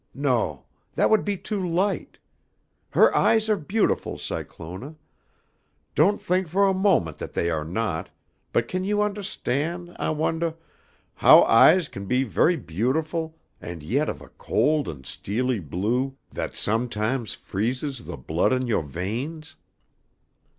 No 0.15 0.63
that 0.95 1.11
would 1.11 1.23
be 1.23 1.37
too 1.37 1.63
light. 1.63 2.17
Her 2.89 3.15
eyes 3.15 3.51
are 3.51 3.55
beautiful, 3.55 4.17
Cyclona. 4.17 4.95
Don't 5.93 6.19
think 6.19 6.47
fo' 6.47 6.67
a 6.67 6.73
moment 6.73 7.19
that 7.19 7.33
they 7.33 7.51
are 7.51 7.63
not, 7.63 8.09
but 8.51 8.67
can 8.67 8.83
you 8.83 9.03
undahstan', 9.03 9.95
I 9.99 10.09
wondah, 10.09 10.55
how 11.13 11.43
eyes 11.43 11.87
can 11.87 12.07
be 12.07 12.25
ve'y 12.25 12.55
beautiful 12.57 13.37
and 13.61 13.83
yet 13.83 14.09
of 14.09 14.21
a 14.21 14.29
cold 14.29 14.87
and 14.87 15.05
steely 15.05 15.59
blue 15.59 16.17
that 16.33 16.55
sometimes 16.55 17.35
freezes 17.35 18.05
the 18.05 18.17
blood 18.17 18.53
in 18.53 18.63
youah 18.65 18.81
veins? 18.87 19.55